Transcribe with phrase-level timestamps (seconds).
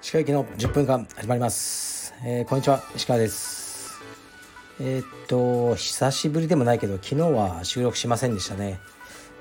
[0.00, 4.00] 石川行きの10分間始まります、えーこんにちは石川です。
[4.80, 8.78] えーっと久しぶりでもないけど昨日は収録しませんでしたね。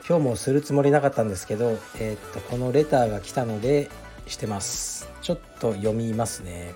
[0.08, 3.90] 今日もするつもりなかったんですけどえーっとこのレターが来たので
[4.28, 5.10] してます。
[5.22, 6.74] ちょっと読みますね。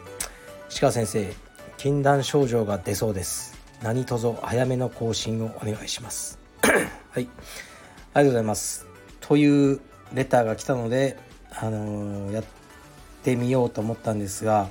[0.70, 1.28] 石川先生
[1.76, 3.60] 禁断症状が出そうです。
[3.84, 6.40] 何卒早めの更新をお願いします。
[7.12, 7.24] はい。
[7.24, 7.30] あり
[8.14, 8.86] がとうございます。
[9.20, 9.80] という
[10.14, 11.18] レターが来たので
[11.52, 12.44] あのーやっ
[13.24, 14.70] てみようと思ったんですが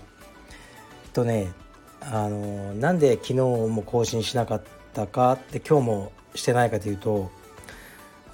[1.05, 1.53] えっとね
[2.01, 4.63] あのなんで昨日も更新しなかっ
[4.95, 7.31] たかって今日もしてないかというと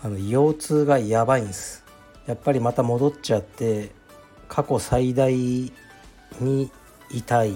[0.03, 1.83] あの腰痛がやばいんです。
[2.27, 3.91] やっぱりまた戻っちゃって
[4.49, 5.73] 過去最大に
[7.11, 7.55] 痛い。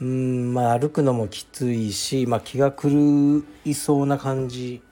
[0.00, 4.82] うんまあ歩くのもきついし、まあ、気が狂いそうな感じ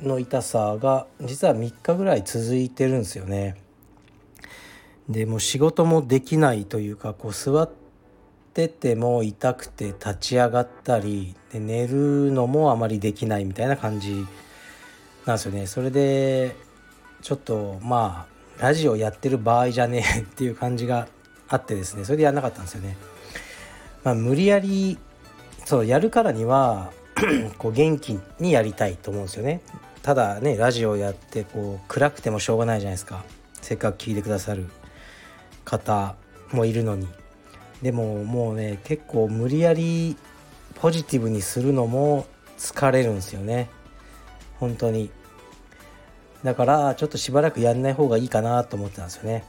[0.00, 3.56] の痛さが実は3日ぐらい続いてるんですよね。
[5.08, 7.70] でも仕事もできないというかこう座っ
[8.52, 14.26] てても痛くて立ち上がったりで寝るのもあまりできないみたいな感じ
[15.24, 15.66] なんですよね。
[15.66, 16.54] それで
[17.22, 18.26] ちょっとま
[18.58, 21.08] あラジオやってる場合じゃねえ っていう感じが
[21.48, 22.96] あってですねそれでやんなかったんですよね。
[24.04, 24.98] まあ、無理やり
[25.64, 26.92] そうやるからには
[27.58, 29.60] こう元気にやりたいと思うんですよね。
[30.02, 33.24] ただねラジオやってこう暗くてもしょうがないじゃないですか。
[33.60, 34.68] せっかく聞いてくださる
[35.64, 36.14] 方
[36.52, 37.08] もいるのに。
[37.82, 40.16] でももうね結構無理やり
[40.76, 43.68] ポジティブにするのも疲れるんですよね。
[44.58, 45.10] 本当に。
[46.42, 49.44] だからちょっとしばらくやんない方がいいかなと思ってたんですよね。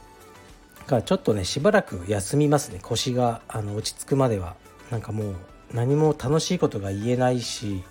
[0.80, 2.80] だからちょっとねしばらく休みますね。
[2.82, 4.56] 腰があの落ち着くまでは。
[4.90, 5.34] なんかもう
[5.72, 7.82] 何も楽しいことが言えないし。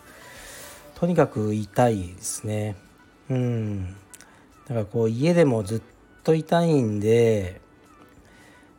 [1.00, 2.76] とにかく痛いですね。
[3.30, 3.96] うん。
[4.68, 5.82] だからこう家でもずっ
[6.24, 7.62] と痛いんで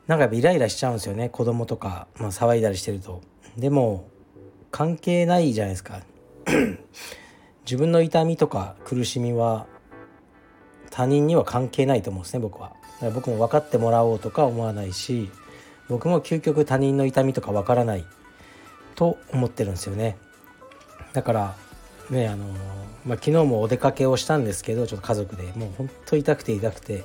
[0.06, 1.30] なんかやっぱイライラしちゃうんですよね。
[1.30, 3.22] 子供とか、まあ、騒いだりしてると。
[3.56, 4.06] でも
[4.70, 6.02] 関係ないじゃないですか。
[7.64, 9.66] 自分の痛みとか苦しみは
[10.90, 12.68] 他人には関係ないと思うんですね僕は。
[12.68, 15.30] だから僕も分かってもらおうとか思わないし
[15.88, 18.04] 僕も究極他人の痛みとか分からない
[18.94, 20.18] と思ってるんですよね。
[21.14, 21.56] だから
[22.10, 22.44] ねあの
[23.06, 27.04] まあ、昨日もお出かけをしたんですけどちょっと家族でもうほんと痛くて痛くて。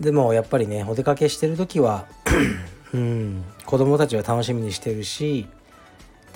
[0.00, 2.06] でもやっぱりねお出かけしてる時は
[2.94, 5.46] うん子供たちは楽しみにしてるし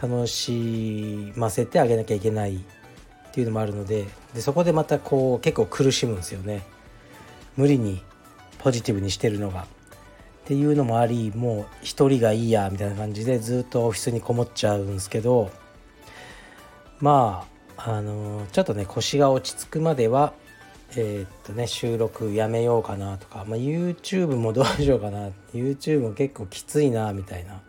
[0.00, 2.58] 楽しませてあげなきゃいけないっ
[3.32, 6.62] ていうのもあるのででそこでまたこう結構苦しむんですよね。
[7.56, 8.02] 無理に
[8.58, 9.62] ポジティブにしてるのが。
[9.62, 15.50] っていうのもありもう一人がいいやみたいな感じでずっとオフィスにこもっちゃうんですけど
[17.00, 17.47] ま
[17.77, 20.32] ああのちょっとね腰が落ち着くまでは
[20.97, 25.31] えーっとね収録やめようかなとか、まあ、YouTube もどうしようかな。
[25.53, 27.62] YouTube も結構きついなみたいな。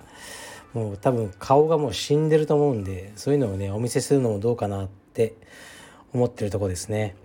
[0.73, 5.33] もう多分顔がもう死んでると思うんでそういうのをねお見せするのもどうかなって
[6.13, 7.15] 思ってるとこですね。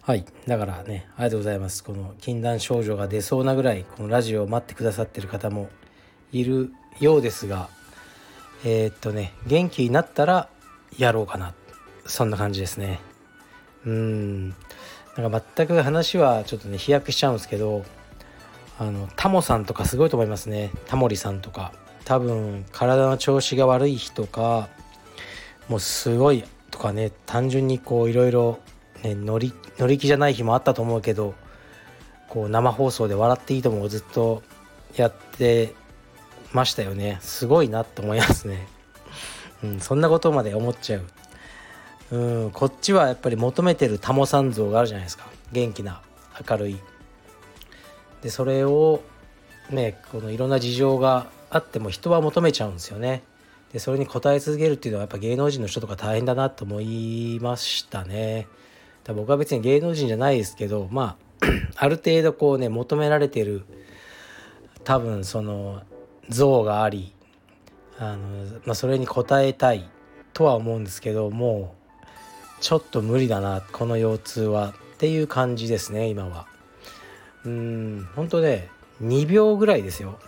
[0.00, 0.24] はい。
[0.46, 1.84] だからねありがとうございます。
[1.84, 5.68] この禁断症状が出そうなぐらいこのラジオを待ってくださってる方も
[6.32, 7.68] いるようですが
[8.64, 10.48] えーっとね元気になったら
[10.98, 11.54] やろうかな。
[12.06, 13.00] そんな感じですね。
[13.86, 14.48] うん。
[15.16, 17.84] なんか全く話はちょっとね飛躍しちゃうんですけど
[18.78, 20.70] あのタモさんとかすごいと思いますね。
[20.86, 21.72] タモリさんとか。
[22.04, 24.68] 多分体の調子が悪い日とか
[25.68, 26.42] もうすごい
[26.72, 28.58] とかね単純にこういろいろ
[29.04, 29.52] 乗り
[29.98, 31.34] 気じゃない日もあったと思うけど
[32.28, 34.42] こう生放送で「笑っていいとも」をずっと
[34.96, 35.74] やって
[36.52, 37.18] ましたよね。
[37.20, 38.66] すごいなって思いますね、
[39.62, 41.02] うん、そんなことまで思っちゃう。
[42.12, 45.26] うんこっちはやっぱり求めてるタモさん像があるじゃないですか。
[45.52, 46.02] 元気な
[46.48, 46.78] 明るい。
[48.22, 49.02] でそれを
[49.70, 53.22] ねこのいろんな事情があっても人は求めちゃうんですよね。
[53.72, 58.46] でそれに応え続けるっていうのはやっぱ芸能人の人とか大変だなと思いましたね。
[59.04, 61.46] だ僕は別に芸能人じゃないですけどまあ
[61.76, 63.64] ある程度こうね求められてる
[64.84, 65.82] 多分その
[66.28, 67.14] 像があり
[67.98, 69.88] あの、まあ、それに応えたい
[70.32, 72.02] とは思うんですけどもう
[72.60, 76.46] ちょっと無理だなこの腰痛はっていう感じですね今は。
[77.44, 78.68] うん本当ね
[79.02, 80.18] 2秒ぐらいですよ。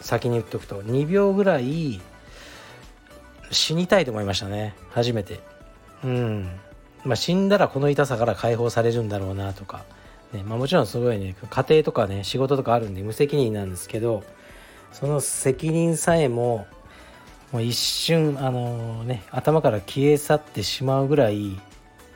[0.00, 0.82] 先に言っとくと。
[0.82, 2.00] 2秒ぐらい
[3.52, 5.40] 死にたいと思いましたね初めて。
[6.02, 6.50] うん。
[7.04, 9.84] まあ死んだらこの痛さから解放されるんだろうなとか、
[10.32, 14.24] ねまあ、もちろんすごいね家庭とかね仕事とかあるんで無責任なんですけど
[14.92, 16.66] その責任さえも
[17.52, 21.60] もう一瞬あのね頭から消え去ってしまうぐらい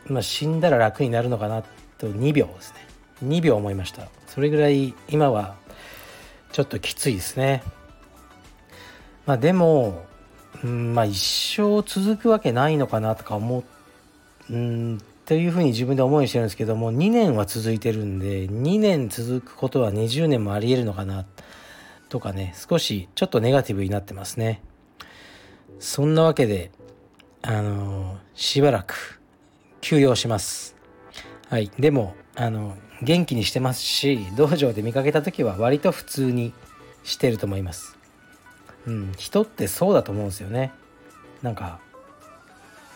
[0.08, 1.62] まあ、死んだら楽になるのかな
[1.98, 2.86] と2秒ですね。
[3.24, 4.08] 2秒思いました。
[4.26, 5.56] それぐらい今は
[6.52, 7.62] ちょっときついですね。
[9.24, 10.04] まあでも、
[10.62, 13.64] うん、まあ一生続くわけないのかなとか思
[14.50, 21.24] うんというふうに自分で思いしてるんですけども2年は続いてるんで2年続くことは20年もありえるのかな
[22.08, 24.62] とかね少しちょっとネガティブになってますね。
[25.78, 26.70] そんなわけで
[27.42, 29.20] あのしばらく
[29.80, 30.76] 休養します。
[31.48, 31.70] はい。
[31.78, 36.52] でもあの元気にしてますし道場で見かけた時は割と普通に
[37.04, 37.96] してると思います。
[38.86, 39.12] うん。
[39.16, 40.72] 人ってそうだと思うんですよね。
[41.42, 41.78] なんか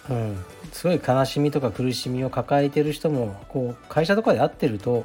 [0.08, 0.44] うん。
[0.72, 5.04] すごい悲しみとか苦しみを抱えてる人もこう会社とかで会ってると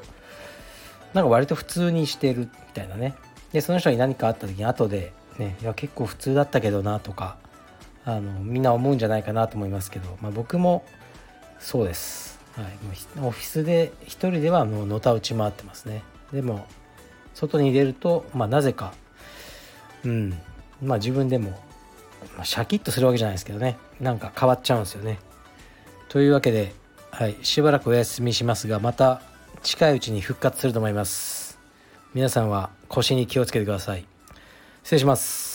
[1.13, 3.15] なんか割と普通にしてるみたいなね。
[3.51, 7.37] でその人に何かあった時に後でねいや結構普通だったけどなとか
[8.05, 10.85] あのみんな思うんじゃないかなと思いますけど、まあ、僕も
[11.59, 16.03] そうです、はい、もうオフィスで一人ではもうのたうち回ってますね。
[16.31, 16.67] でも
[17.33, 18.93] 外に出ると、まあ、なぜか
[20.05, 20.33] うん。
[20.81, 21.51] まあ自分でも、
[22.37, 23.77] まあ、シャキッとするわけじゃないですけどね。
[23.99, 25.19] なんか変わっちゃうんですよね。
[26.07, 26.73] というわけで、
[27.11, 29.21] はい、しばらくお休みしますがまた
[29.63, 31.57] 近いうちに復活すると思います。
[32.13, 34.05] 皆さんは腰に気をつけてください。
[34.83, 35.54] 失礼します。